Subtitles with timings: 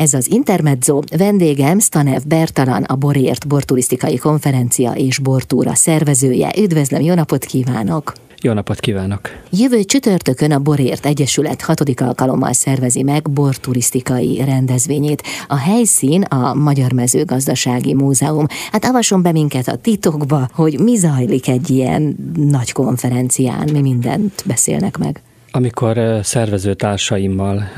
[0.00, 6.52] Ez az Intermezzo, vendégem Stanev Bertalan, a Borért Borturisztikai Konferencia és Bortúra szervezője.
[6.58, 8.12] Üdvözlöm, jó napot kívánok!
[8.42, 9.20] Jó napot kívánok!
[9.50, 15.22] Jövő csütörtökön a Borért Egyesület hatodik alkalommal szervezi meg borturisztikai rendezvényét.
[15.48, 18.46] A helyszín a Magyar Mezőgazdasági Múzeum.
[18.72, 24.42] Hát avasson be minket a titokba, hogy mi zajlik egy ilyen nagy konferencián, mi mindent
[24.46, 25.22] beszélnek meg.
[25.50, 27.68] Amikor szervezőtársaimmal,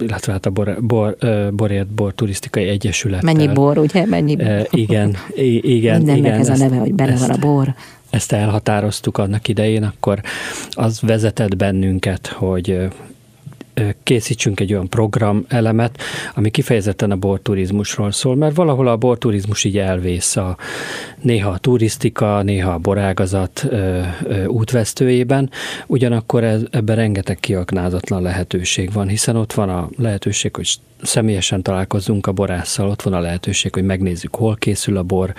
[0.00, 1.16] illetve hát a Bor, Bor,
[1.52, 3.22] Borért Bor Turisztikai Egyesület.
[3.22, 4.06] Mennyi bor, ugye?
[4.06, 4.66] Mennyi bor.
[4.70, 5.16] Igen,
[5.60, 5.96] igen.
[5.96, 7.74] Mindennek igen, ez a neve, hogy benne van a bor
[8.12, 10.20] ezt elhatároztuk annak idején, akkor
[10.70, 12.88] az vezetett bennünket, hogy
[14.02, 15.98] készítsünk egy olyan program elemet,
[16.34, 20.56] ami kifejezetten a borturizmusról szól, mert valahol a borturizmus így elvész a,
[21.20, 25.50] néha a turisztika, néha a borágazat ö, ö, útvesztőjében,
[25.86, 30.68] ugyanakkor ez, ebben rengeteg kiaknázatlan lehetőség van, hiszen ott van a lehetőség, hogy
[31.02, 35.34] személyesen találkozzunk a borásszal, ott van a lehetőség, hogy megnézzük, hol készül a bor,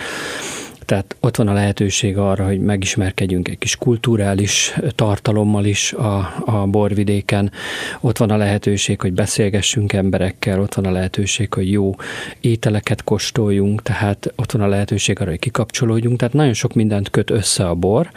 [0.86, 6.66] tehát ott van a lehetőség arra, hogy megismerkedjünk egy kis kulturális tartalommal is a, a
[6.66, 7.52] borvidéken.
[8.00, 11.96] Ott van a lehetőség, hogy beszélgessünk emberekkel, ott van a lehetőség, hogy jó
[12.42, 16.18] ételeket kóstoljunk, tehát ott van a lehetőség arra, hogy kikapcsolódjunk.
[16.18, 18.10] Tehát nagyon sok mindent köt össze a bor.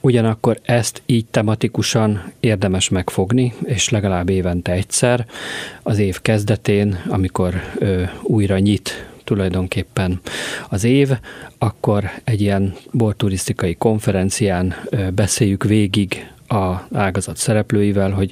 [0.00, 5.26] Ugyanakkor ezt így tematikusan érdemes megfogni, és legalább évente egyszer,
[5.82, 10.20] az év kezdetén, amikor ö, újra nyit tulajdonképpen
[10.68, 11.10] az év,
[11.58, 14.74] akkor egy ilyen borturisztikai konferencián
[15.14, 18.30] beszéljük végig a ágazat szereplőivel, hogy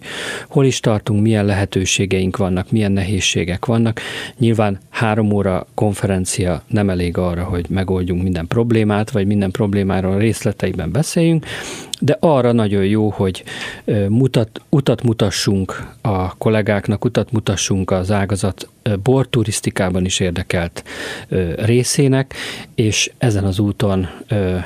[0.48, 4.00] hol is tartunk, milyen lehetőségeink vannak, milyen nehézségek vannak.
[4.39, 10.91] Nyilván három óra konferencia nem elég arra, hogy megoldjunk minden problémát, vagy minden problémáról részleteiben
[10.92, 11.47] beszéljünk,
[11.98, 13.44] de arra nagyon jó, hogy
[14.08, 18.69] mutat, utat mutassunk a kollégáknak, utat mutassunk az ágazat
[19.02, 20.84] borturisztikában is érdekelt
[21.56, 22.34] részének,
[22.74, 24.08] és ezen az úton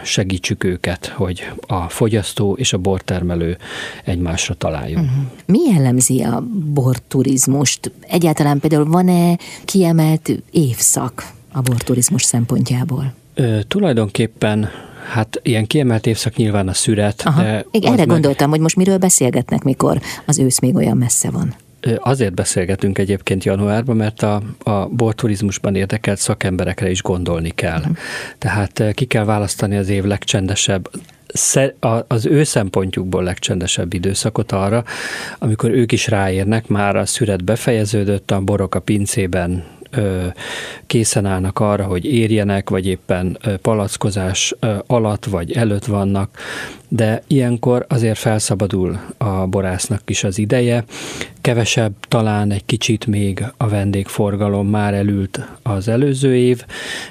[0.04, 3.56] segítsük őket, hogy a fogyasztó és a bortermelő
[4.04, 5.02] egymásra találjon.
[5.02, 5.24] Uh-huh.
[5.46, 6.42] Mi jellemzi a
[6.74, 7.92] borturizmust?
[8.00, 13.12] Egyáltalán például van-e kiemelt évszak a borturizmus szempontjából?
[13.68, 14.68] tulajdonképpen
[15.08, 17.22] Hát ilyen kiemelt évszak nyilván a szüret.
[17.24, 17.42] Aha.
[17.42, 18.08] De Igen, erre meg...
[18.08, 21.54] gondoltam, hogy most miről beszélgetnek, mikor az ősz még olyan messze van.
[21.96, 27.78] Azért beszélgetünk egyébként januárban, mert a, a borturizmusban érdekelt szakemberekre is gondolni kell.
[27.78, 27.96] Uh-huh.
[28.38, 30.90] Tehát ki kell választani az év legcsendesebb,
[32.06, 34.84] az ő szempontjukból legcsendesebb időszakot arra,
[35.38, 39.64] amikor ők is ráérnek, már a szüret befejeződött, a borok a pincében
[40.86, 44.54] készen állnak arra, hogy érjenek, vagy éppen palackozás
[44.86, 46.38] alatt, vagy előtt vannak,
[46.88, 50.84] de ilyenkor azért felszabadul a borásznak is az ideje,
[51.40, 56.64] kevesebb, talán egy kicsit még a vendégforgalom már elült az előző év,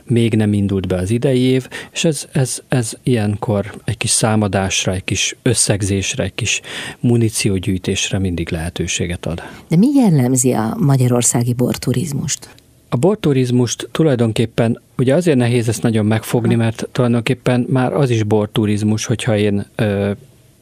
[0.04, 4.94] még nem indult be az idei év, és ez, ez, ez ilyenkor egy kis számadásra,
[4.94, 6.62] egy kis összegzésre, egy kis
[7.00, 9.42] muníciógyűjtésre mindig lehetőséget ad.
[9.70, 12.50] De mi jellemzi a magyarországi borturizmust?
[12.90, 19.06] A borturizmust tulajdonképpen, ugye azért nehéz ezt nagyon megfogni, mert tulajdonképpen már az is borturizmus,
[19.06, 20.12] hogyha én ö,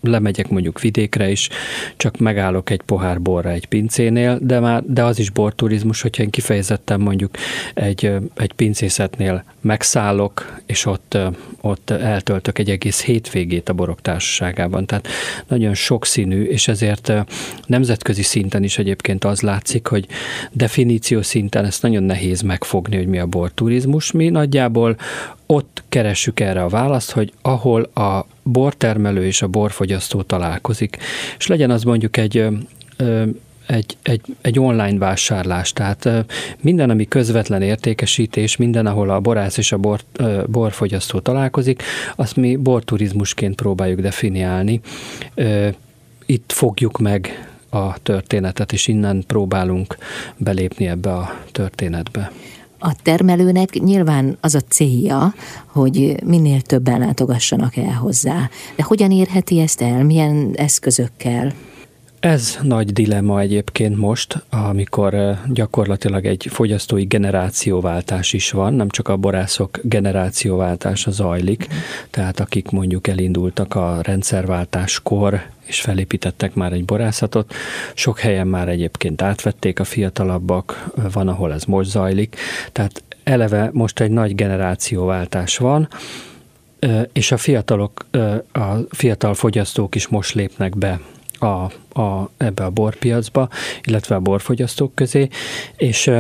[0.08, 1.50] lemegyek mondjuk vidékre is,
[1.98, 6.30] csak megállok egy pohár borra egy pincénél, de, már, de az is borturizmus, hogyha én
[6.30, 7.32] kifejezetten mondjuk
[7.74, 11.18] egy, egy pincészetnél megszállok, és ott,
[11.62, 14.86] ott eltöltök egy egész hétvégét a borok társaságában.
[14.86, 15.08] Tehát
[15.48, 17.14] nagyon sokszínű, és ezért
[17.66, 20.08] nemzetközi szinten is egyébként az látszik, hogy
[20.52, 24.12] definíció szinten ezt nagyon nehéz megfogni, hogy mi a borturizmus.
[24.12, 24.96] Mi nagyjából
[25.46, 30.98] ott keressük erre a választ, hogy ahol a bortermelő és a borfogyasztó találkozik,
[31.38, 32.48] és legyen az mondjuk egy
[33.68, 36.10] egy, egy, egy online vásárlás, tehát
[36.62, 40.00] minden, ami közvetlen értékesítés, minden, ahol a borász és a bor,
[40.46, 41.84] borfogyasztó találkozik,
[42.16, 44.82] azt mi borturizmusként próbáljuk definiálni.
[46.26, 49.98] Itt fogjuk meg a történetet, és innen próbálunk
[50.38, 52.32] belépni ebbe a történetbe.
[52.80, 55.34] A termelőnek nyilván az a célja,
[55.66, 58.50] hogy minél többen látogassanak el hozzá.
[58.76, 60.04] De hogyan érheti ezt el?
[60.04, 61.54] Milyen eszközökkel?
[62.20, 69.18] Ez nagy dilemma egyébként most, amikor gyakorlatilag egy fogyasztói generációváltás is van, nem csak a
[69.18, 71.68] borászok generációváltása zajlik,
[72.10, 77.54] tehát akik mondjuk elindultak a rendszerváltáskor, és felépítettek már egy borászatot.
[77.94, 82.36] Sok helyen már egyébként átvették a fiatalabbak, van, ahol ez most zajlik.
[82.72, 85.88] Tehát eleve most egy nagy generációváltás van,
[87.14, 88.06] és a fiatalok,
[88.52, 91.00] a fiatal fogyasztók is most lépnek be
[91.40, 91.72] a,
[92.02, 93.50] a, ebbe a borpiacba,
[93.84, 95.28] illetve a borfogyasztók közé,
[95.76, 96.12] és,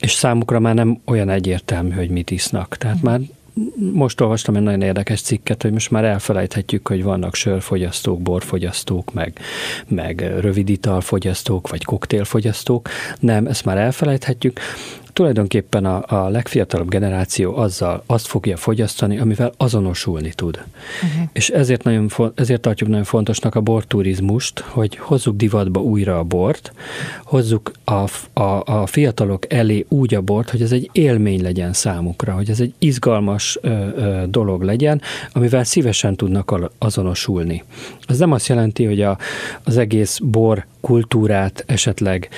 [0.00, 2.76] és számukra már nem olyan egyértelmű, hogy mit isznak.
[2.76, 3.20] Tehát már
[3.92, 9.38] most olvastam egy nagyon érdekes cikket, hogy most már elfelejthetjük, hogy vannak sörfogyasztók, borfogyasztók, meg,
[9.88, 12.88] meg röviditalfogyasztók, vagy koktélfogyasztók.
[13.20, 14.60] Nem, ezt már elfelejthetjük
[15.16, 20.56] tulajdonképpen a, a legfiatalabb generáció azzal azt fogja fogyasztani, amivel azonosulni tud.
[20.56, 21.28] Uh-huh.
[21.32, 26.72] És ezért, nagyon, ezért tartjuk nagyon fontosnak a borturizmust, hogy hozzuk divatba újra a bort,
[27.24, 28.08] hozzuk a,
[28.40, 32.60] a, a fiatalok elé úgy a bort, hogy ez egy élmény legyen számukra, hogy ez
[32.60, 35.00] egy izgalmas ö, ö, dolog legyen,
[35.32, 37.64] amivel szívesen tudnak azonosulni.
[38.06, 39.18] Ez nem azt jelenti, hogy a,
[39.64, 42.28] az egész bor kultúrát esetleg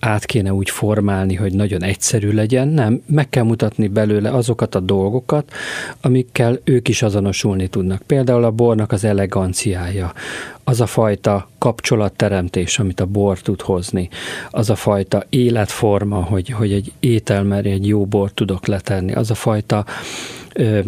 [0.00, 4.80] át kéne úgy formálni, hogy nagyon egyszerű legyen, nem, meg kell mutatni belőle azokat a
[4.80, 5.52] dolgokat,
[6.00, 8.02] amikkel ők is azonosulni tudnak.
[8.02, 10.12] Például a bornak az eleganciája,
[10.64, 14.08] az a fajta kapcsolatteremtés, amit a bor tud hozni,
[14.50, 19.34] az a fajta életforma, hogy, hogy egy ételmeré egy jó bort tudok letenni, az a
[19.34, 19.84] fajta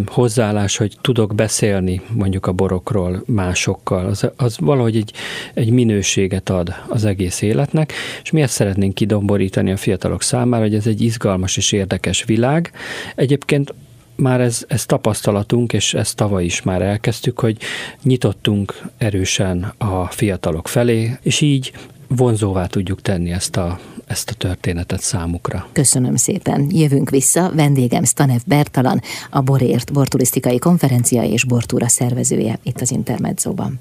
[0.07, 5.13] hozzáállás, hogy tudok beszélni mondjuk a borokról másokkal, az, az valahogy egy,
[5.55, 7.93] egy minőséget ad az egész életnek,
[8.23, 12.73] és mi ezt szeretnénk kidomborítani a fiatalok számára, hogy ez egy izgalmas és érdekes világ.
[13.15, 13.75] Egyébként
[14.17, 17.57] már ez, ez tapasztalatunk, és ezt tavaly is már elkezdtük, hogy
[18.03, 21.73] nyitottunk erősen a fiatalok felé, és így
[22.09, 25.69] vonzóvá tudjuk tenni ezt a, ezt a történetet számukra.
[25.73, 26.67] Köszönöm szépen.
[26.71, 27.51] Jövünk vissza.
[27.55, 29.01] Vendégem Stanev Bertalan,
[29.31, 33.79] a Borért Borturisztikai Konferencia és Bortúra szervezője itt az Intermedzóban.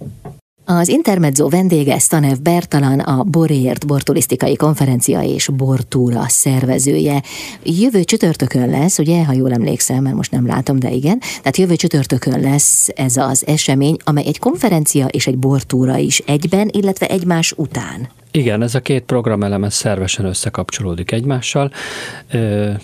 [0.68, 7.24] Az Intermezzo vendége Stanev Bertalan, a Borért Borturisztikai Konferencia és Bortúra szervezője.
[7.63, 11.19] Jövő csütörtökön lesz, ugye, ha jól emlékszem, mert most nem látom, de igen.
[11.19, 16.69] Tehát jövő csütörtökön lesz ez az esemény, amely egy konferencia és egy bortúra is egyben,
[16.72, 18.10] illetve egymás után.
[18.35, 21.71] Igen, ez a két programeleme szervesen összekapcsolódik egymással.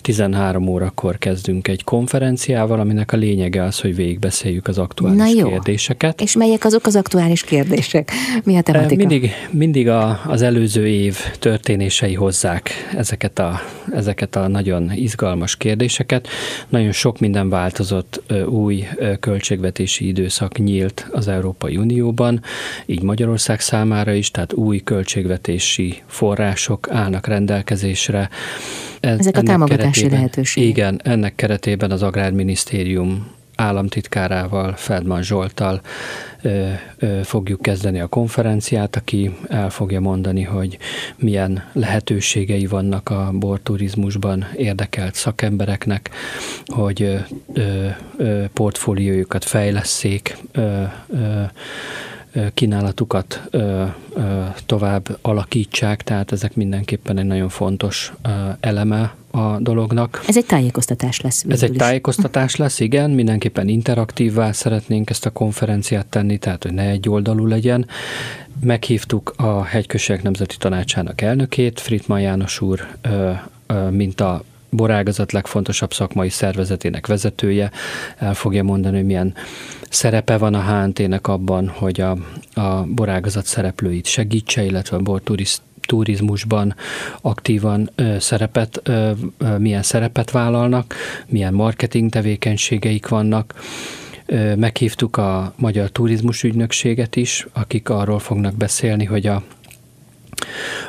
[0.00, 5.48] 13 órakor kezdünk egy konferenciával, aminek a lényege az, hogy végigbeszéljük az aktuális Na jó.
[5.48, 6.20] kérdéseket.
[6.20, 8.10] És melyek azok az aktuális kérdések?
[8.44, 8.94] Mi a tematika?
[8.94, 13.60] Mindig, mindig a, az előző év történései hozzák ezeket a,
[13.94, 16.28] ezeket a nagyon izgalmas kérdéseket.
[16.68, 18.84] Nagyon sok minden változott, új
[19.20, 22.42] költségvetési időszak nyílt az Európai Unióban,
[22.86, 28.28] így Magyarország számára is, tehát új költségvetési költségvetési források állnak rendelkezésre.
[29.00, 30.68] Ez, Ezek a támogatási lehetőségek.
[30.68, 35.80] Igen, ennek keretében az Agrárminisztérium államtitkárával, Feldman Zsoltal
[36.42, 40.78] ö, ö, fogjuk kezdeni a konferenciát, aki el fogja mondani, hogy
[41.16, 46.10] milyen lehetőségei vannak a borturizmusban érdekelt szakembereknek,
[46.66, 47.16] hogy ö,
[48.16, 51.42] ö, portfóliójukat fejleszék, ö, ö,
[52.54, 53.50] kínálatukat
[54.66, 58.12] tovább alakítsák, tehát ezek mindenképpen egy nagyon fontos
[58.60, 60.22] eleme a dolognak.
[60.26, 61.44] Ez egy tájékoztatás lesz.
[61.48, 66.88] Ez egy tájékoztatás lesz, igen, mindenképpen interaktívvá szeretnénk ezt a konferenciát tenni, tehát hogy ne
[66.88, 67.86] egy oldalú legyen.
[68.60, 72.86] Meghívtuk a Hegyközségek Nemzeti Tanácsának elnökét, Fritman János úr,
[73.90, 74.44] mint a
[74.76, 77.70] borágazat legfontosabb szakmai szervezetének vezetője
[78.18, 79.34] el fogja mondani, hogy milyen
[79.88, 82.16] szerepe van a HNT-nek abban, hogy a,
[82.60, 86.74] a borágazat szereplőit segítse, illetve a borturiszt turizmusban
[87.20, 90.94] aktívan ö, szerepet, ö, ö, milyen szerepet vállalnak,
[91.26, 93.54] milyen marketing tevékenységeik vannak.
[94.26, 99.42] Ö, meghívtuk a Magyar Turizmus Ügynökséget is, akik arról fognak beszélni, hogy a,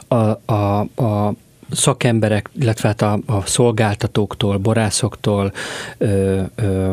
[0.08, 1.34] a, a, a
[1.74, 5.52] szakemberek, illetve hát a, a szolgáltatóktól, borászoktól,
[5.98, 6.92] ö, ö,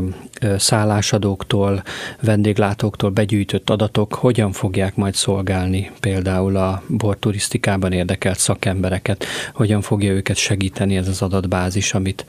[0.58, 1.82] szállásadóktól,
[2.20, 10.37] vendéglátóktól begyűjtött adatok hogyan fogják majd szolgálni például a borturisztikában érdekelt szakembereket, hogyan fogja őket
[10.37, 12.25] segíteni ez az adatbázis, amit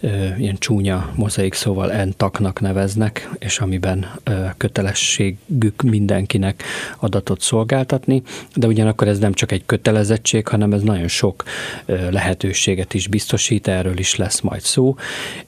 [0.00, 6.62] ö, ilyen csúnya mozaik szóval entaknak neveznek, és amiben ö, kötelességük mindenkinek
[6.98, 8.22] adatot szolgáltatni,
[8.54, 11.44] de ugyanakkor ez nem csak egy kötelezettség, hanem ez nagyon sok
[11.86, 14.96] lehetőséget is biztosít, erről is lesz majd szó,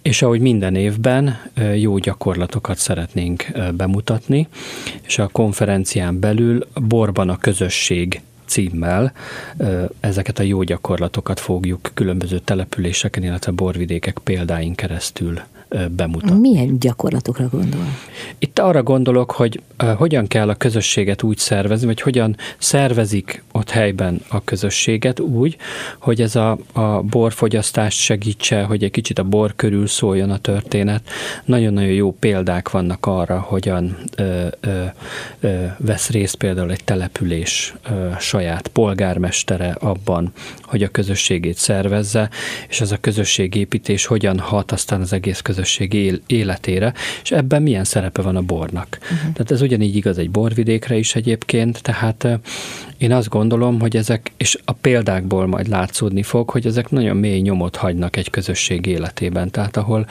[0.02, 1.40] és ahogy minden évben
[1.76, 4.48] jó gyakorlatokat szeretnénk bemutatni,
[5.02, 9.12] és a konferencián belül Borban a közösség címmel
[10.00, 15.40] ezeket a jó gyakorlatokat fogjuk különböző településeken, illetve borvidékek példáin keresztül
[15.90, 16.38] bemutatni.
[16.38, 17.80] Milyen gyakorlatokra gondol?
[18.38, 19.60] Itt arra gondolok, hogy
[19.96, 25.56] hogyan kell a közösséget úgy szervezni, vagy hogyan szervezik ott helyben a közösséget úgy,
[25.98, 31.08] hogy ez a, a borfogyasztást segítse, hogy egy kicsit a bor körül szóljon a történet.
[31.44, 34.84] Nagyon-nagyon jó példák vannak arra, hogyan ö, ö,
[35.40, 40.32] ö, vesz részt például egy település ö, saját polgármestere abban,
[40.62, 42.30] hogy a közösségét szervezze,
[42.68, 45.56] és ez a közösségépítés hogyan hat aztán az egész közösség
[46.26, 48.98] életére, és ebben milyen szerepe van a bornak.
[49.02, 49.18] Uh-huh.
[49.18, 52.26] Tehát ez ugyanígy igaz egy borvidékre is egyébként, tehát
[52.98, 57.40] én azt gondolom, hogy ezek, és a példákból majd látszódni fog, hogy ezek nagyon mély
[57.40, 59.50] nyomot hagynak egy közösség életében.
[59.50, 60.06] Tehát ahol,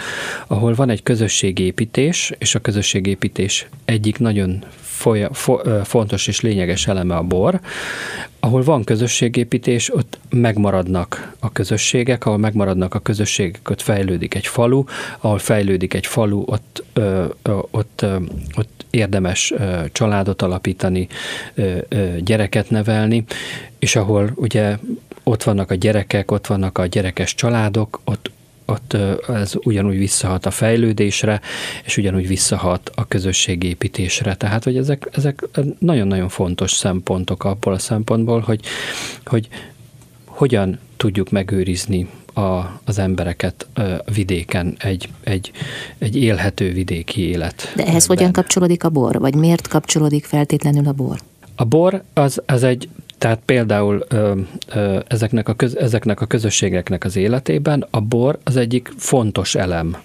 [0.47, 7.15] ahol van egy közösségépítés, és a közösségépítés egyik nagyon folya, fo, fontos és lényeges eleme
[7.15, 7.59] a bor,
[8.39, 14.83] ahol van közösségépítés, ott megmaradnak a közösségek, ahol megmaradnak a közösségek, ott fejlődik egy falu,
[15.19, 18.15] ahol fejlődik egy falu, ott, ö, ö, ott, ö,
[18.55, 19.53] ott érdemes
[19.91, 21.07] családot alapítani,
[22.19, 23.23] gyereket nevelni,
[23.79, 24.77] és ahol ugye
[25.23, 28.31] ott vannak a gyerekek, ott vannak a gyerekes családok, ott
[28.69, 31.41] ott ez ugyanúgy visszahat a fejlődésre,
[31.85, 34.35] és ugyanúgy visszahat a közösségépítésre.
[34.35, 35.43] Tehát, hogy ezek, ezek
[35.79, 38.59] nagyon-nagyon fontos szempontok abból a szempontból, hogy,
[39.25, 39.47] hogy
[40.25, 43.81] hogyan tudjuk megőrizni a, az embereket a
[44.13, 45.51] vidéken egy, egy,
[45.97, 47.73] egy élhető vidéki élet.
[47.75, 49.19] De ehhez hogyan kapcsolódik a bor?
[49.19, 51.19] Vagy miért kapcsolódik feltétlenül a bor?
[51.55, 57.03] A bor az, az egy tehát például ö, ö, ezeknek, a köz, ezeknek a közösségeknek
[57.03, 59.97] az életében a bor az egyik fontos elem,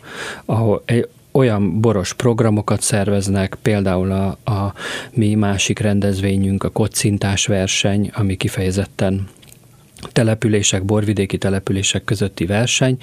[0.45, 4.75] ahol egy, olyan boros programokat szerveznek, például a, a
[5.11, 9.29] mi másik rendezvényünk, a kocintás verseny, ami kifejezetten
[10.13, 12.97] települések, borvidéki települések közötti verseny,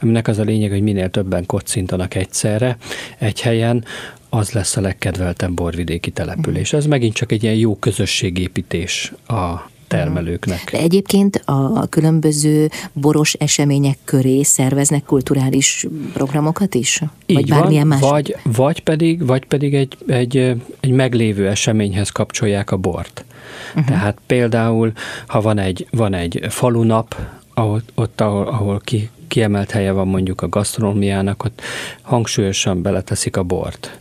[0.00, 2.76] aminek az a lényeg, hogy minél többen kocintanak egyszerre
[3.18, 3.84] egy helyen,
[4.28, 6.72] az lesz a legkedveltebb borvidéki település.
[6.72, 10.68] Ez megint csak egy ilyen jó közösségépítés a termelőknek.
[10.72, 17.02] De egyébként a különböző boros események köré szerveznek kulturális programokat is?
[17.26, 18.10] Így vagy bármilyen van, más?
[18.10, 20.36] Vagy, vagy pedig, vagy pedig egy, egy,
[20.80, 23.24] egy meglévő eseményhez kapcsolják a bort.
[23.68, 23.84] Uh-huh.
[23.84, 24.92] Tehát például,
[25.26, 27.16] ha van egy, van egy falunap,
[27.54, 31.60] ahol, ott, ahol, ahol ki, kiemelt helye van mondjuk a gasztronómiának, ott
[32.02, 33.98] hangsúlyosan beleteszik a bort.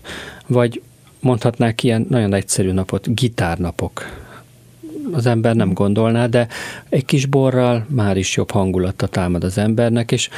[0.48, 0.82] Vagy
[1.20, 4.23] mondhatnák ilyen nagyon egyszerű napot, gitárnapok.
[5.14, 6.48] Az ember nem gondolná, de
[6.90, 10.30] egy kis borral már is jobb hangulata támad az embernek, és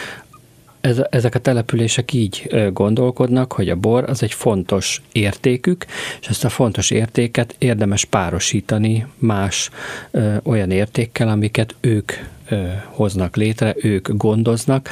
[0.86, 5.86] ez, ezek a települések így gondolkodnak, hogy a bor az egy fontos értékük,
[6.22, 9.70] és ezt a fontos értéket érdemes párosítani más
[10.12, 12.12] ö, olyan értékkel, amiket ők
[12.50, 14.90] ö, hoznak létre, ők gondoznak,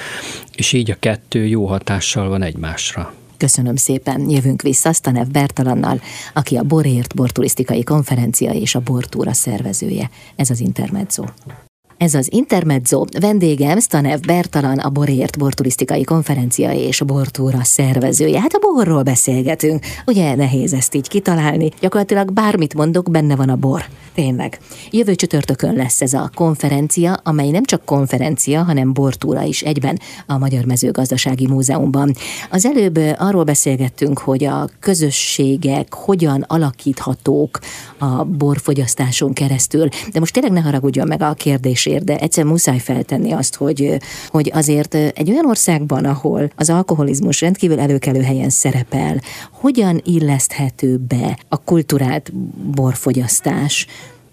[0.55, 3.13] és így a kettő jó hatással van egymásra.
[3.43, 4.29] Köszönöm szépen.
[4.29, 6.01] Jövünk vissza Stanev Bertalannal,
[6.33, 10.09] aki a Borért Borturisztikai Konferencia és a Bortúra szervezője.
[10.35, 11.23] Ez az Intermezzo.
[12.03, 13.05] Ez az Intermezzo.
[13.19, 18.39] Vendégem Stanev Bertalan, a Borért Borturisztikai Konferencia és Bortúra szervezője.
[18.39, 19.85] Hát a borról beszélgetünk.
[20.05, 21.69] Ugye nehéz ezt így kitalálni.
[21.79, 23.85] Gyakorlatilag bármit mondok, benne van a bor.
[24.13, 24.59] Tényleg.
[24.91, 30.37] Jövő csütörtökön lesz ez a konferencia, amely nem csak konferencia, hanem bortúra is egyben a
[30.37, 32.13] Magyar Mezőgazdasági Múzeumban.
[32.49, 37.59] Az előbb arról beszélgettünk, hogy a közösségek hogyan alakíthatók
[37.97, 39.87] a borfogyasztáson keresztül.
[40.11, 41.33] De most tényleg ne haragudjon meg a
[41.93, 43.97] kérdésért, de egyszer muszáj feltenni azt, hogy,
[44.29, 49.21] hogy azért egy olyan országban, ahol az alkoholizmus rendkívül előkelő helyen szerepel,
[49.51, 52.33] hogyan illeszthető be a kulturált
[52.75, 53.87] borfogyasztás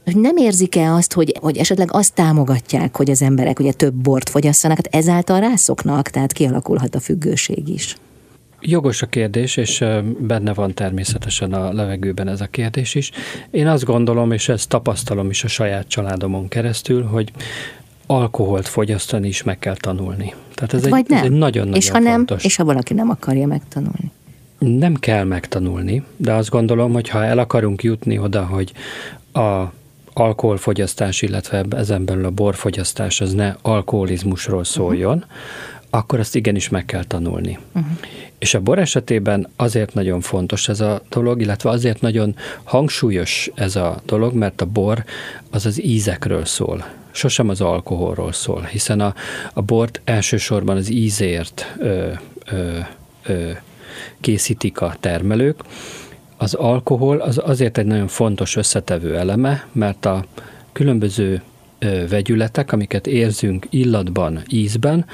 [0.04, 4.28] hogy nem érzik-e azt, hogy, hogy esetleg azt támogatják, hogy az emberek ugye több bort
[4.28, 7.96] fogyasszanak, hát ezáltal rászoknak, tehát kialakulhat a függőség is.
[8.60, 9.84] Jogos a kérdés, és
[10.18, 13.10] benne van természetesen a levegőben ez a kérdés is.
[13.50, 17.32] Én azt gondolom, és ezt tapasztalom is a saját családomon keresztül, hogy
[18.06, 20.34] alkoholt fogyasztani is meg kell tanulni.
[20.54, 22.36] Tehát ez, Vagy egy, ez egy nagyon-nagyon és ha fontos.
[22.36, 24.10] Nem, és ha valaki nem akarja megtanulni?
[24.58, 28.72] Nem kell megtanulni, de azt gondolom, hogy ha el akarunk jutni oda, hogy
[29.32, 29.72] a
[30.12, 35.30] alkoholfogyasztás, illetve ezen belül a borfogyasztás az ne alkoholizmusról szóljon, uh-huh.
[35.90, 37.58] akkor azt igenis meg kell tanulni.
[37.72, 37.92] Uh-huh.
[38.40, 43.76] És a bor esetében azért nagyon fontos ez a dolog, illetve azért nagyon hangsúlyos ez
[43.76, 45.04] a dolog, mert a bor
[45.50, 46.84] az az ízekről szól.
[47.10, 49.14] Sosem az alkoholról szól, hiszen a,
[49.52, 52.12] a bort elsősorban az ízért ö,
[52.50, 52.78] ö,
[53.26, 53.50] ö,
[54.20, 55.60] készítik a termelők.
[56.36, 60.24] Az alkohol az azért egy nagyon fontos összetevő eleme, mert a
[60.72, 61.42] különböző
[62.08, 65.04] vegyületek, amiket érzünk illatban, ízben,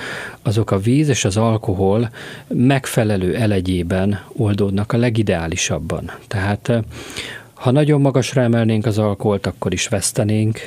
[0.42, 2.10] azok a víz és az alkohol
[2.46, 6.10] megfelelő elegyében oldódnak a legideálisabban.
[6.28, 6.72] Tehát
[7.54, 10.58] ha nagyon magasra emelnénk az alkoholt, akkor is vesztenénk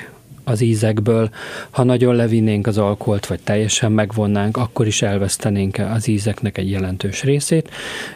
[0.43, 1.29] az ízekből.
[1.69, 7.23] Ha nagyon levinnénk az alkoholt, vagy teljesen megvonnánk, akkor is elvesztenénk az ízeknek egy jelentős
[7.23, 7.69] részét.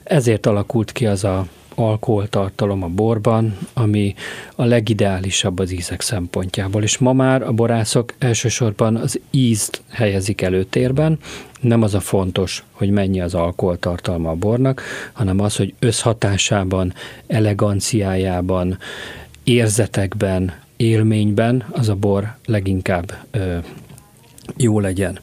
[0.03, 4.13] Ezért alakult ki az a alkoholtartalom a borban, ami
[4.55, 6.83] a legideálisabb az ízek szempontjából.
[6.83, 11.19] És ma már a borászok elsősorban az ízt helyezik előtérben,
[11.59, 14.81] nem az a fontos, hogy mennyi az alkoholtartalma a bornak,
[15.13, 16.93] hanem az, hogy összhatásában,
[17.27, 18.77] eleganciájában,
[19.43, 23.57] érzetekben, élményben az a bor leginkább ö,
[24.57, 25.19] jó legyen.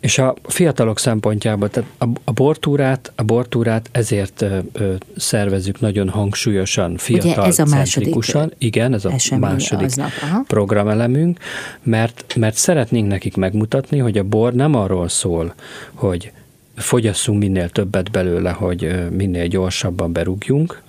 [0.00, 6.08] És a fiatalok szempontjából, tehát a, a bortúrát, a bortúrát ezért ö, ö, szervezzük nagyon
[6.08, 8.14] hangsúlyosan, fiatal Ugye ez a második
[8.58, 10.10] Igen, ez a második aznap,
[10.46, 11.38] programelemünk,
[11.82, 15.54] mert, mert szeretnénk nekik megmutatni, hogy a bor nem arról szól,
[15.94, 16.32] hogy
[16.76, 20.82] fogyasszunk minél többet belőle, hogy minél gyorsabban berúgjunk,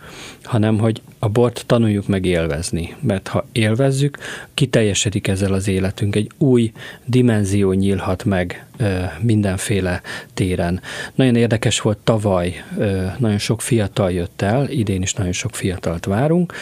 [0.44, 4.18] hanem hogy a bort tanuljuk meg élvezni, mert ha élvezzük,
[4.54, 6.72] kiteljesedik ezzel az életünk, egy új
[7.06, 8.66] dimenzió nyílhat meg
[9.20, 10.02] mindenféle
[10.34, 10.82] téren.
[11.16, 12.64] Nagyon érdekes volt tavaly,
[13.18, 16.54] nagyon sok fiatal jött el, idén is nagyon sok fiatalt várunk,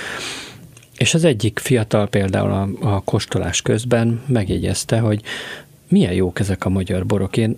[0.98, 5.22] és az egyik fiatal például a, a kóstolás közben megjegyezte, hogy
[5.88, 7.38] milyen jók ezek a magyar borok.
[7.38, 7.58] Én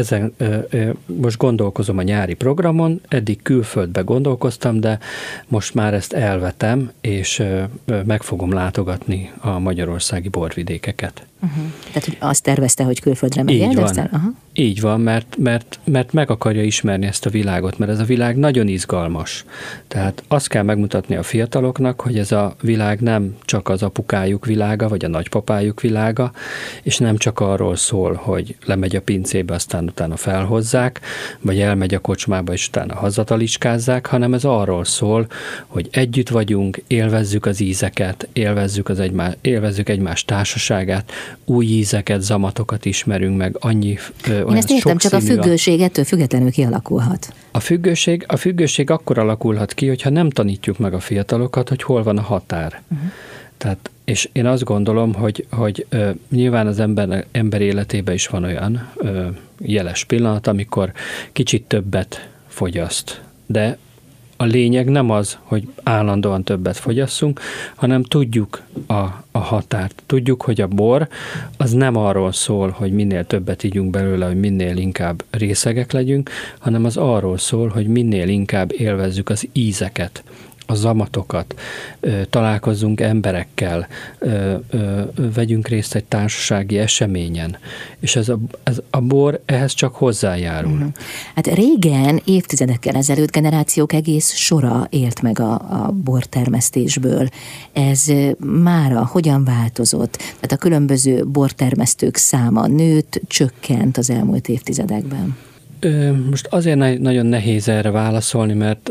[0.00, 0.34] ezen
[1.06, 4.98] most gondolkozom a nyári programon, eddig külföldbe gondolkoztam, de
[5.48, 7.42] most már ezt elvetem, és
[8.04, 11.24] meg fogom látogatni a magyarországi borvidékeket.
[11.42, 11.64] Uh-huh.
[11.86, 13.96] Tehát hogy azt tervezte, hogy külföldre megy Így van.
[13.96, 14.34] Uh-huh.
[14.52, 18.36] Így van, mert, mert, mert meg akarja ismerni ezt a világot, mert ez a világ
[18.36, 19.44] nagyon izgalmas.
[19.88, 24.88] Tehát azt kell megmutatni a fiataloknak, hogy ez a világ nem csak az apukájuk világa,
[24.88, 26.32] vagy a nagypapájuk világa,
[26.82, 31.00] és nem csak arról szól, hogy lemegy a pincébe, aztán utána felhozzák,
[31.40, 35.26] vagy elmegy a kocsmába, és utána hazatalicskázzák, hanem ez arról szól,
[35.66, 41.12] hogy együtt vagyunk, élvezzük az ízeket, élvezzük, az egymás, élvezzük egymás társaságát,
[41.44, 47.32] új ízeket, zamatokat ismerünk meg, annyi Én ezt értem, csak a függőség ettől függetlenül kialakulhat.
[47.50, 52.02] A függőség, a függőség akkor alakulhat ki, hogyha nem tanítjuk meg a fiatalokat, hogy hol
[52.02, 52.82] van a határ.
[52.88, 53.08] Uh-huh.
[53.56, 58.44] Tehát, és én azt gondolom, hogy, hogy ö, nyilván az ember, ember életében is van
[58.44, 59.26] olyan ö,
[59.58, 60.92] jeles pillanat, amikor
[61.32, 63.78] kicsit többet fogyaszt, de
[64.40, 67.40] a lényeg nem az, hogy állandóan többet fogyasszunk,
[67.74, 68.94] hanem tudjuk a,
[69.30, 70.02] a határt.
[70.06, 71.08] Tudjuk, hogy a bor
[71.56, 76.84] az nem arról szól, hogy minél többet ígyunk belőle, hogy minél inkább részegek legyünk, hanem
[76.84, 80.22] az arról szól, hogy minél inkább élvezzük az ízeket,
[80.70, 81.60] a zamatokat,
[82.30, 83.86] találkozzunk emberekkel,
[85.34, 87.56] vegyünk részt egy társasági eseményen,
[88.00, 90.72] és ez a, ez a bor ehhez csak hozzájárul.
[90.72, 90.92] Uh-huh.
[91.34, 97.28] Hát régen, évtizedekkel ezelőtt generációk egész sora élt meg a, a bortermesztésből.
[97.72, 98.04] Ez
[98.62, 100.16] mára hogyan változott?
[100.16, 105.36] Tehát a különböző bortermesztők száma nőtt, csökkent az elmúlt évtizedekben?
[106.30, 108.90] Most azért nagyon nehéz erre válaszolni, mert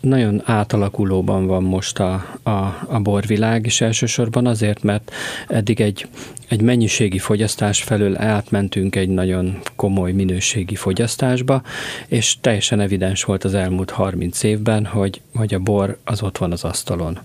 [0.00, 2.50] nagyon átalakulóban van most a, a,
[2.88, 5.12] a borvilág, és elsősorban azért, mert
[5.48, 6.06] eddig egy,
[6.48, 11.62] egy mennyiségi fogyasztás felől átmentünk egy nagyon komoly minőségi fogyasztásba,
[12.06, 16.52] és teljesen evidens volt az elmúlt 30 évben, hogy, hogy a bor az ott van
[16.52, 17.18] az asztalon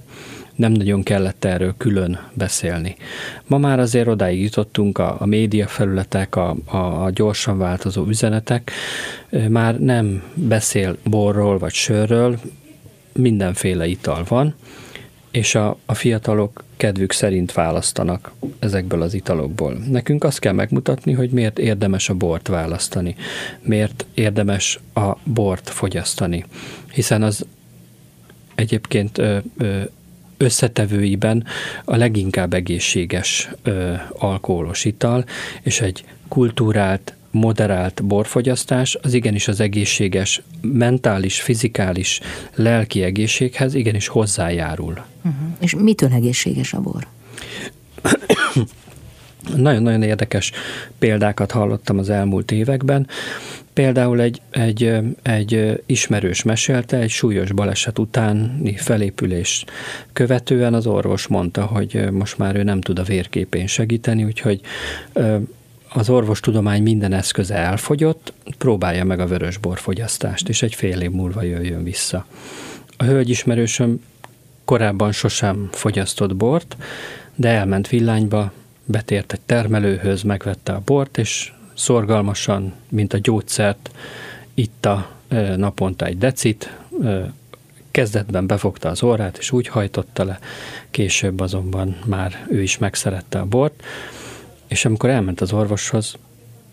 [0.56, 2.96] nem nagyon kellett erről külön beszélni.
[3.48, 8.72] Ma már azért odáig jutottunk, a, a média felületek, a, a, a gyorsan változó üzenetek
[9.50, 12.40] már nem beszél borról vagy sörről,
[13.14, 14.56] mindenféle ital van,
[15.32, 19.74] és a, a fiatalok kedvük szerint választanak ezekből az italokból.
[19.90, 23.16] Nekünk azt kell megmutatni, hogy miért érdemes a bort választani,
[23.62, 26.46] miért érdemes a bort fogyasztani,
[26.94, 27.46] hiszen az
[28.56, 29.82] egyébként ö, ö,
[30.38, 31.46] összetevőiben
[31.86, 35.26] a leginkább egészséges ö, alkoholos ital,
[35.62, 42.20] és egy kultúrált, moderált borfogyasztás az igenis az egészséges mentális, fizikális,
[42.56, 45.06] lelki egészséghez igenis hozzájárul.
[45.18, 45.48] Uh-huh.
[45.60, 47.08] És mitől egészséges a bor?
[49.56, 50.52] Nagyon-nagyon érdekes
[51.00, 53.08] példákat hallottam az elmúlt években.
[53.74, 59.66] Például egy, egy, egy ismerős mesélte, egy súlyos baleset utáni felépülés
[60.14, 64.62] követően az orvos mondta, hogy most már ő nem tud a vérképén segíteni, úgyhogy
[65.90, 71.42] az orvostudomány minden eszköze elfogyott, próbálja meg a vörösbor fogyasztást, és egy fél év múlva
[71.42, 72.26] jöjjön vissza.
[72.98, 74.02] A hölgy ismerősöm
[74.66, 76.78] korábban sosem fogyasztott bort,
[77.36, 78.52] de elment villányba,
[78.86, 83.92] betért egy termelőhöz, megvette a bort, és szorgalmasan, mint a gyógyszert,
[84.54, 85.12] itta
[85.56, 86.78] naponta egy decit,
[87.92, 90.40] kezdetben befogta az orrát, és úgy hajtotta le,
[90.92, 93.84] később azonban már ő is megszerette a bort,
[94.68, 96.18] és amikor elment az orvoshoz,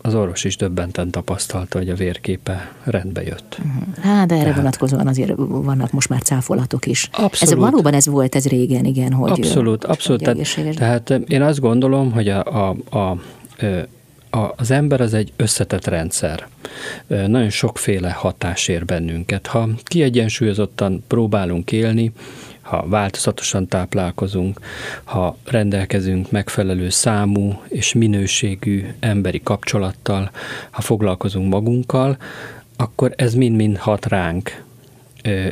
[0.05, 3.57] az orvos is döbbenten tapasztalta, hogy a vérképe rendbe jött.
[4.01, 4.57] Hát, de erre Tehát...
[4.57, 7.09] vonatkozóan azért vannak most már cáfolatok is.
[7.11, 7.53] Abszolút.
[7.53, 9.31] Ez valóban ez volt, ez régen, igen, hogy...
[9.31, 10.23] Abszolút, abszolút.
[10.23, 13.17] Tehát, tehát én azt gondolom, hogy a, a, a,
[14.37, 16.47] a, az ember az egy összetett rendszer.
[17.07, 19.47] Nagyon sokféle hatás ér bennünket.
[19.47, 22.11] Ha kiegyensúlyozottan próbálunk élni,
[22.63, 24.59] ha változatosan táplálkozunk,
[25.03, 30.31] ha rendelkezünk megfelelő számú és minőségű emberi kapcsolattal,
[30.71, 32.17] ha foglalkozunk magunkkal,
[32.77, 34.63] akkor ez mind-mind hat ránk.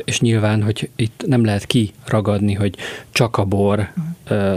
[0.05, 2.75] És nyilván, hogy itt nem lehet kiragadni, hogy
[3.11, 3.91] csak a bor,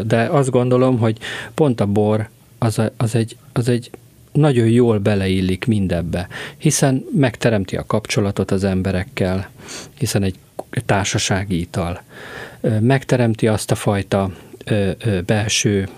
[0.07, 1.19] de azt gondolom, hogy
[1.55, 3.91] pont a bor az, a, az, egy, az egy
[4.35, 9.51] nagyon jól beleillik mindebbe, hiszen megteremti a kapcsolatot az emberekkel,
[9.99, 10.35] hiszen egy
[10.87, 12.03] társasági ital.
[12.81, 14.31] Megteremti azt a fajta
[15.27, 15.89] belső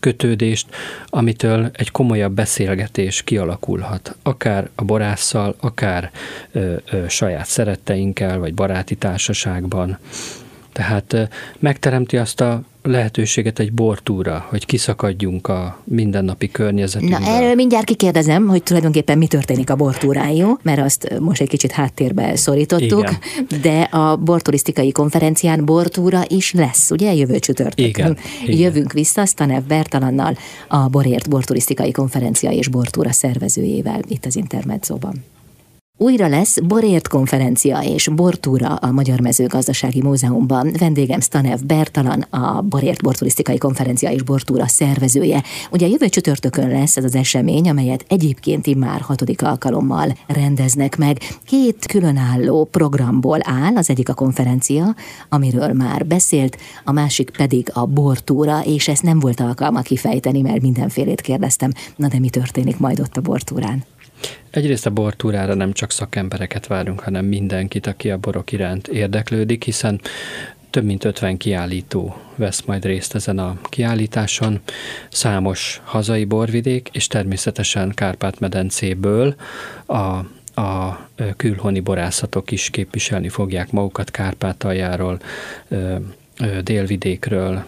[0.00, 0.66] kötődést,
[1.06, 4.16] amitől egy komolyabb beszélgetés kialakulhat.
[4.22, 6.10] Akár a borásszal, akár
[6.52, 9.98] ö, ö, saját szeretteinkkel, vagy baráti társaságban.
[10.74, 17.18] Tehát megteremti azt a lehetőséget egy bortúra, hogy kiszakadjunk a mindennapi környezetünkből.
[17.18, 20.52] Na erről mindjárt kikérdezem, hogy tulajdonképpen mi történik a bortúrán, jó?
[20.62, 23.10] Mert azt most egy kicsit háttérbe szorítottuk,
[23.48, 23.60] Igen.
[23.62, 27.88] de a borturisztikai konferencián bortúra is lesz, ugye, jövő csütörtökön.
[27.88, 28.16] Igen.
[28.42, 28.58] Igen.
[28.58, 30.36] Jövünk vissza Stanev Bertalannal,
[30.68, 35.24] a Borért Borturisztikai Konferencia és Bortúra szervezőjével itt az Intermedzóban.
[36.04, 40.72] Újra lesz Borért konferencia és bortúra a Magyar Mezőgazdasági Múzeumban.
[40.78, 45.42] Vendégem Stanev Bertalan, a Borért Borturisztikai Konferencia és Bortúra szervezője.
[45.70, 51.18] Ugye jövő csütörtökön lesz ez az esemény, amelyet egyébként már hatodik alkalommal rendeznek meg.
[51.44, 54.94] Két különálló programból áll, az egyik a konferencia,
[55.28, 60.62] amiről már beszélt, a másik pedig a bortúra, és ezt nem volt alkalma kifejteni, mert
[60.62, 61.72] mindenfélét kérdeztem.
[61.96, 63.84] Na de mi történik majd ott a bortúrán?
[64.50, 70.00] Egyrészt a bortúrára nem csak szakembereket várunk, hanem mindenkit, aki a borok iránt érdeklődik, hiszen
[70.70, 74.60] több mint 50 kiállító vesz majd részt ezen a kiállításon,
[75.10, 79.34] számos hazai borvidék, és természetesen Kárpát-medencéből
[79.86, 80.00] a,
[80.60, 85.20] a külhoni borászatok is képviselni fogják magukat Kárpátaljáról,
[86.62, 87.64] délvidékről,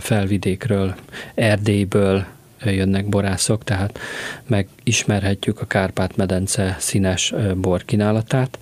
[0.00, 0.94] felvidékről,
[1.34, 2.26] Erdélyből,
[2.70, 3.98] jönnek borászok, tehát
[4.46, 8.58] megismerhetjük a Kárpát-medence színes borkínálatát,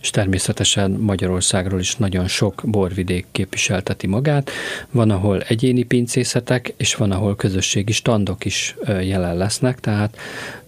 [0.00, 4.50] és természetesen Magyarországról is nagyon sok borvidék képviselteti magát.
[4.90, 10.16] Van, ahol egyéni pincészetek, és van, ahol közösségi standok is jelen lesznek, tehát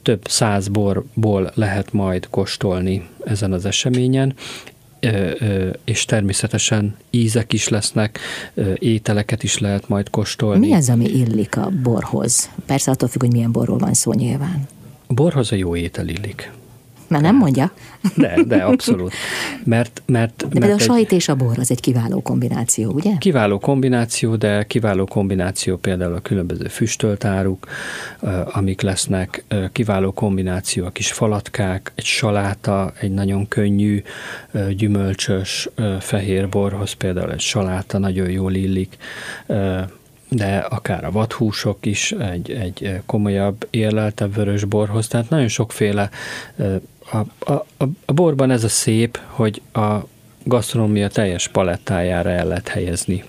[0.03, 4.35] több száz borból lehet majd kóstolni ezen az eseményen,
[5.85, 8.19] és természetesen ízek is lesznek,
[8.75, 10.67] ételeket is lehet majd kóstolni.
[10.67, 12.51] Mi az, ami illik a borhoz?
[12.67, 14.69] Persze attól függ, hogy milyen borról van szó nyilván.
[15.07, 16.51] A borhoz a jó étel illik.
[17.09, 17.73] Na nem mondja?
[18.17, 19.13] De, de abszolút.
[19.65, 23.17] Mert, mert, de mert a sajt és a bor az egy kiváló kombináció, ugye?
[23.19, 27.67] Kiváló kombináció, de kiváló kombináció például a különböző füstöltáruk,
[28.53, 34.03] amik lesznek, kiváló kombináció a kis falatkák, egy saláta, egy nagyon könnyű,
[34.77, 35.69] gyümölcsös
[36.01, 38.97] fehér borhoz például egy saláta nagyon jól illik,
[40.29, 46.11] de akár a vadhúsok is egy, egy komolyabb, érleltebb vörös borhoz, tehát nagyon sokféle
[47.11, 47.65] a, a,
[48.05, 49.97] a borban ez a szép, hogy a
[50.45, 53.25] gasztronómia teljes palettájára el lehet helyezni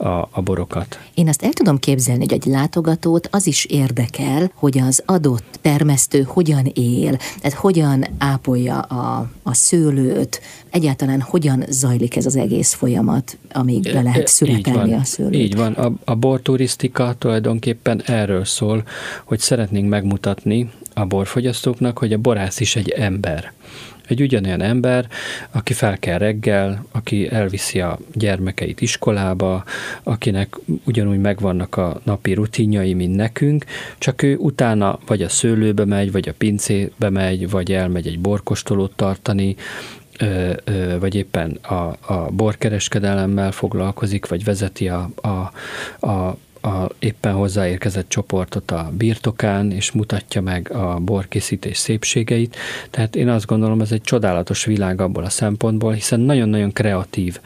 [0.00, 0.98] a, a borokat.
[1.14, 6.22] Én azt el tudom képzelni, hogy egy látogatót az is érdekel, hogy az adott termesztő
[6.22, 13.38] hogyan él, tehát hogyan ápolja a, a szőlőt, egyáltalán hogyan zajlik ez az egész folyamat,
[13.52, 15.34] amíg le lehet születelni a szőlőt.
[15.34, 15.72] Így van.
[15.72, 18.82] A, a borturisztika tulajdonképpen erről szól,
[19.24, 23.52] hogy szeretnénk megmutatni a borfogyasztóknak, hogy a borász is egy ember.
[24.10, 25.06] Egy ugyanolyan ember,
[25.50, 29.64] aki fel kell reggel, aki elviszi a gyermekeit iskolába,
[30.02, 33.64] akinek ugyanúgy megvannak a napi rutinjai, mint nekünk,
[33.98, 38.92] csak ő utána vagy a szőlőbe megy, vagy a pincébe megy, vagy elmegy egy borkostolót
[38.96, 39.56] tartani,
[41.00, 45.28] vagy éppen a, a borkereskedelemmel foglalkozik, vagy vezeti a, a,
[46.06, 52.56] a a éppen hozzáérkezett csoportot a birtokán, és mutatja meg a borkészítés szépségeit.
[52.90, 57.40] Tehát én azt gondolom, ez egy csodálatos világ abból a szempontból, hiszen nagyon-nagyon kreatív.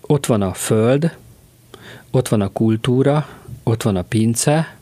[0.00, 1.16] Ott van a föld,
[2.10, 3.28] ott van a kultúra,
[3.62, 4.76] ott van a pince,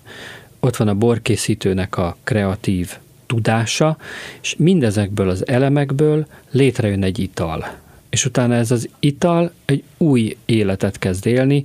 [0.61, 2.97] ott van a borkészítőnek a kreatív
[3.27, 3.97] tudása,
[4.43, 7.67] és mindezekből az elemekből létrejön egy ital.
[8.11, 11.65] És utána ez az ital egy új életet kezd élni,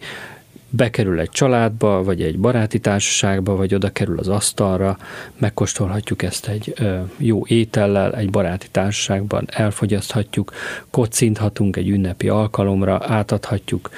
[0.69, 4.97] bekerül egy családba, vagy egy baráti társaságba, vagy oda kerül az asztalra,
[5.38, 6.73] megkóstolhatjuk ezt egy
[7.17, 10.53] jó étellel, egy baráti társaságban, elfogyaszthatjuk,
[10.89, 13.89] kocinthatunk egy ünnepi alkalomra, átadhatjuk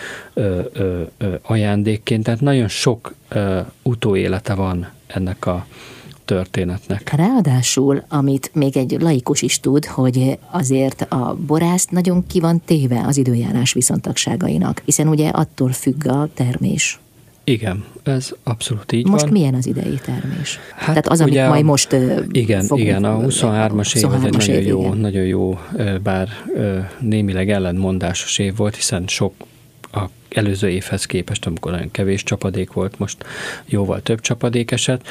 [1.42, 3.14] ajándékként, tehát nagyon sok
[3.82, 5.66] utóélete van ennek a
[6.30, 7.14] történetnek.
[7.16, 13.04] Ráadásul, amit még egy laikus is tud, hogy azért a borász nagyon ki van téve
[13.06, 17.00] az időjárás viszontagságainak, hiszen ugye attól függ a termés.
[17.44, 19.32] Igen, ez abszolút így most van.
[19.32, 20.60] milyen az idei termés?
[20.76, 21.96] Hát Tehát az, amit majd most
[22.32, 24.98] Igen, igen, a 23-as év az egy nagyon év, jó, igen.
[24.98, 25.60] nagyon jó,
[26.04, 26.30] bár
[27.00, 29.34] némileg ellentmondásos év volt, hiszen sok
[29.92, 33.26] a előző évhez képest, amikor nagyon kevés csapadék volt, most
[33.66, 35.08] jóval több csapadék esett.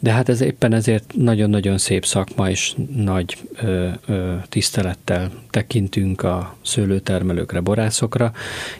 [0.00, 6.56] De hát ez éppen ezért nagyon-nagyon szép szakma, és nagy ö, ö, tisztelettel tekintünk a
[6.62, 8.32] szőlőtermelőkre, borászokra,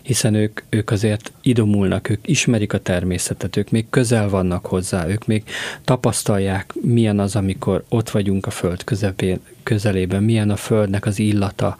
[0.02, 5.26] hiszen ők, ők azért idomulnak, ők ismerik a természetet, ők még közel vannak hozzá, ők
[5.26, 5.44] még
[5.84, 11.76] tapasztalják, milyen az, amikor ott vagyunk a föld közepén, közelében, milyen a földnek az illata,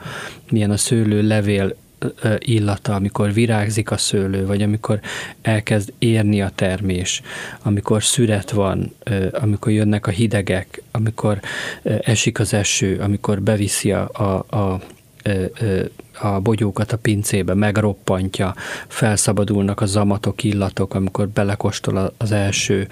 [0.51, 1.77] milyen a szőlő levél
[2.39, 5.01] illata, amikor virágzik a szőlő, vagy amikor
[5.43, 7.23] elkezd érni a termés,
[7.63, 8.95] amikor szüret van,
[9.33, 11.41] amikor jönnek a hidegek, amikor
[11.83, 14.81] esik az eső, amikor beviszi a, a, a
[16.21, 18.55] a bogyókat a pincébe, megroppantja,
[18.89, 22.89] felszabadulnak a zamatok, illatok, amikor belekostol az első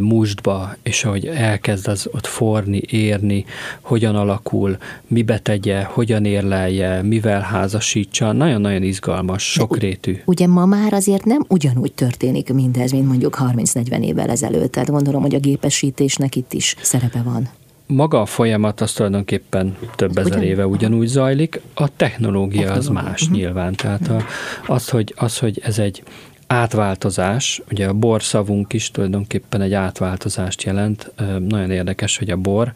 [0.00, 3.44] mústba, és ahogy elkezd az ott forni, érni,
[3.80, 10.16] hogyan alakul, mibe tegye, hogyan érlelje, mivel házasítsa, nagyon-nagyon izgalmas, sokrétű.
[10.24, 15.22] Ugye ma már azért nem ugyanúgy történik mindez, mint mondjuk 30-40 évvel ezelőtt, tehát gondolom,
[15.22, 17.48] hogy a gépesítésnek itt is szerepe van
[17.86, 23.36] maga a folyamat az tulajdonképpen több ezer éve ugyanúgy zajlik, a technológia, az más uh-huh.
[23.36, 23.74] nyilván.
[23.74, 24.24] Tehát a,
[24.66, 26.02] az, hogy, az, hogy ez egy
[26.46, 31.12] átváltozás, ugye a borszavunk is tulajdonképpen egy átváltozást jelent.
[31.48, 32.72] Nagyon érdekes, hogy a bor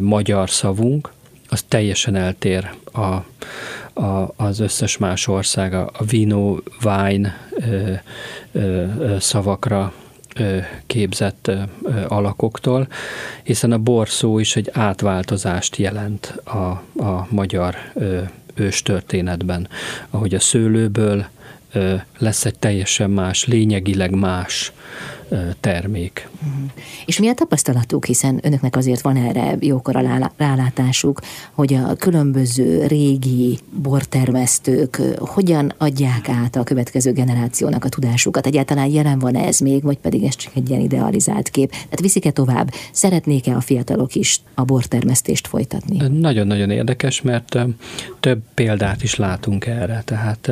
[0.00, 1.12] magyar szavunk,
[1.48, 3.00] az teljesen eltér a,
[4.00, 7.92] a, az összes más ország, a, a vino, wine ö,
[8.52, 8.84] ö,
[9.18, 9.92] szavakra
[10.86, 11.50] képzett
[12.08, 12.88] alakoktól,
[13.42, 17.76] hiszen a borszó is egy átváltozást jelent a, a magyar
[18.54, 19.68] őstörténetben,
[20.10, 21.26] ahogy a szőlőből
[22.18, 24.72] lesz egy teljesen más, lényegileg más
[25.60, 26.28] termék.
[26.40, 26.64] Mhm.
[27.06, 31.20] És mi a tapasztalatuk, hiszen önöknek azért van erre jókor a rálátásuk,
[31.52, 38.46] hogy a különböző régi bortermesztők hogyan adják át a következő generációnak a tudásukat?
[38.46, 41.70] Egyáltalán jelen van ez még, vagy pedig ez csak egy ilyen idealizált kép?
[41.70, 42.72] Tehát viszik-e tovább?
[42.92, 46.18] Szeretnék-e a fiatalok is a bortermesztést folytatni?
[46.18, 47.58] Nagyon-nagyon érdekes, mert
[48.20, 50.02] több példát is látunk erre.
[50.04, 50.50] Tehát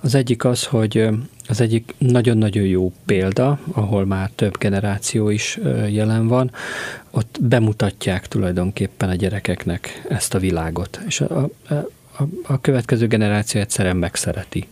[0.00, 1.08] az egyik az, hogy
[1.48, 6.50] az egyik nagyon-nagyon jó példa, ahol már több generáció is jelen van,
[7.10, 11.74] ott bemutatják tulajdonképpen a gyerekeknek ezt a világot, és a, a,
[12.18, 14.68] a, a következő generáció egyszerűen megszereti.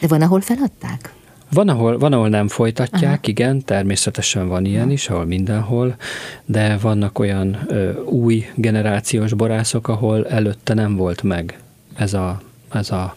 [0.00, 1.12] De van, ahol feladták?
[1.52, 3.20] Van ahol, van, ahol nem folytatják, Aha.
[3.22, 5.96] igen, természetesen van ilyen is, ahol mindenhol,
[6.44, 11.58] de vannak olyan ö, új generációs borászok, ahol előtte nem volt meg
[11.94, 12.40] ez a,
[12.72, 13.14] ez a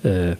[0.00, 0.30] ö,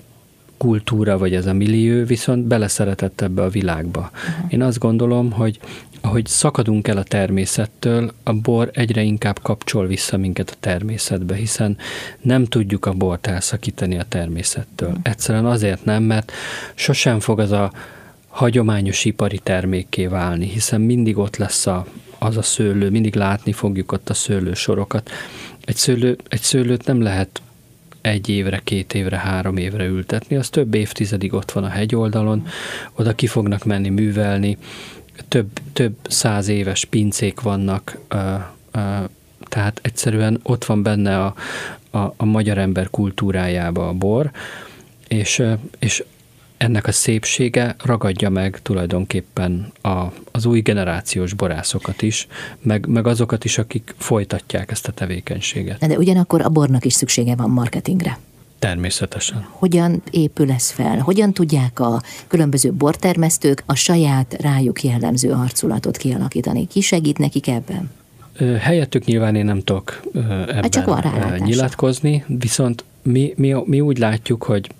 [0.60, 4.10] kultúra, vagy ez a millió, viszont beleszeretett ebbe a világba.
[4.12, 4.52] Uh-huh.
[4.52, 5.60] Én azt gondolom, hogy
[6.00, 11.76] ahogy szakadunk el a természettől, a bor egyre inkább kapcsol vissza minket a természetbe, hiszen
[12.20, 14.88] nem tudjuk a bort elszakítani a természettől.
[14.88, 15.04] Uh-huh.
[15.04, 16.32] Egyszerűen azért nem, mert
[16.74, 17.72] sosem fog az a
[18.28, 21.86] hagyományos ipari termékké válni, hiszen mindig ott lesz a,
[22.18, 25.10] az a szőlő, mindig látni fogjuk ott a szőlősorokat.
[25.64, 27.40] Egy, szőlő, egy szőlőt nem lehet
[28.00, 32.46] egy évre, két évre, három évre ültetni, az több évtizedig ott van a hegyoldalon,
[32.94, 34.58] oda ki fognak menni művelni,
[35.28, 37.98] több, több száz éves pincék vannak,
[39.48, 41.34] tehát egyszerűen ott van benne a,
[41.90, 44.30] a, a magyar ember kultúrájába a bor,
[45.08, 45.42] és,
[45.78, 46.04] és
[46.60, 52.26] ennek a szépsége ragadja meg tulajdonképpen a, az új generációs borászokat is,
[52.60, 55.86] meg, meg azokat is, akik folytatják ezt a tevékenységet.
[55.86, 58.18] De ugyanakkor a bornak is szüksége van marketingre.
[58.58, 59.46] Természetesen.
[59.50, 60.98] Hogyan épül ez fel?
[60.98, 66.66] Hogyan tudják a különböző bortermesztők a saját rájuk jellemző arculatot kialakítani?
[66.66, 67.90] Ki segít nekik ebben?
[68.58, 73.98] Helyettük nyilván én nem tudok ebben hát csak van nyilatkozni, viszont mi, mi, mi úgy
[73.98, 74.70] látjuk, hogy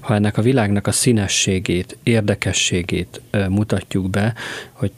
[0.00, 4.34] ha ennek a világnak a színességét, érdekességét mutatjuk be,
[4.72, 4.92] hogy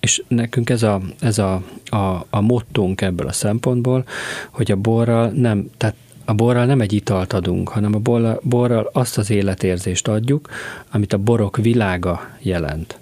[0.00, 4.04] és nekünk ez a, ez a, a, a mottónk ebből a szempontból,
[4.50, 8.90] hogy a borral nem, tehát a borral nem egy italt adunk, hanem a borral, borral
[8.92, 10.48] azt az életérzést adjuk,
[10.90, 12.98] amit a borok világa jelent.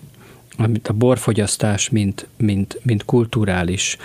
[0.57, 3.97] Amit a borfogyasztás, mint, mint, mint kulturális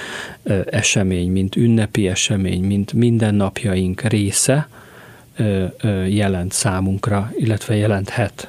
[0.70, 4.68] esemény, mint ünnepi esemény, mint mindennapjaink része
[6.08, 8.48] jelent számunkra, illetve jelenthet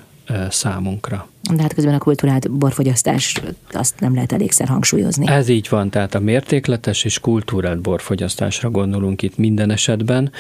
[0.51, 1.29] számunkra.
[1.55, 3.40] De hát közben a kultúrált borfogyasztás
[3.73, 5.27] azt nem lehet elégszer hangsúlyozni.
[5.29, 10.33] Ez így van, tehát a mértékletes és kultúrált borfogyasztásra gondolunk itt minden esetben.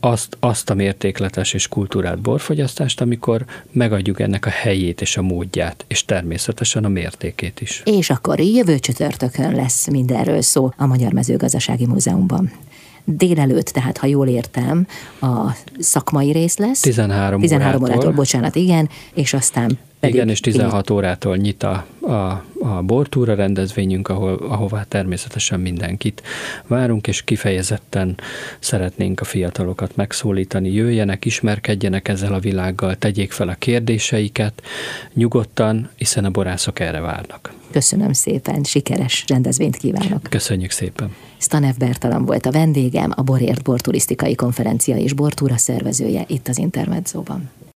[0.00, 5.84] Azt, azt a mértékletes és kultúrált borfogyasztást, amikor megadjuk ennek a helyét és a módját,
[5.88, 7.82] és természetesen a mértékét is.
[7.84, 12.52] És akkor jövő csütörtökön lesz mindenről szó a Magyar Mezőgazdasági Múzeumban
[13.04, 14.86] délelőtt, tehát ha jól értem,
[15.20, 16.80] a szakmai rész lesz.
[16.80, 17.96] 13, 13 órától.
[17.96, 22.12] órától, bocsánat, igen, és aztán pedig Igen, és 16 órától nyit a, a,
[22.60, 26.22] a bortúra rendezvényünk, ahol, ahová természetesen mindenkit
[26.66, 28.16] várunk, és kifejezetten
[28.58, 30.72] szeretnénk a fiatalokat megszólítani.
[30.72, 34.62] Jöjjenek, ismerkedjenek ezzel a világgal, tegyék fel a kérdéseiket
[35.14, 37.52] nyugodtan, hiszen a borászok erre várnak.
[37.74, 40.22] Köszönöm szépen, sikeres rendezvényt kívánok.
[40.22, 41.14] Köszönjük szépen.
[41.38, 47.50] Stanev Bertalan volt a vendégem, a Borért Borturisztikai Konferencia és Bortúra szervezője itt az Intermedzóban.